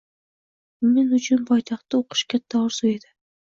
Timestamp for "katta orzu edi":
2.35-3.15